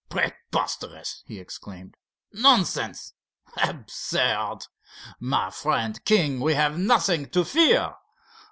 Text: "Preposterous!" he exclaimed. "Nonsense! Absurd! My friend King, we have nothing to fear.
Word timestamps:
"Preposterous!" 0.09 1.21
he 1.27 1.39
exclaimed. 1.39 1.95
"Nonsense! 2.33 3.13
Absurd! 3.57 4.65
My 5.19 5.51
friend 5.51 6.03
King, 6.05 6.39
we 6.39 6.55
have 6.55 6.75
nothing 6.75 7.29
to 7.29 7.45
fear. 7.45 7.93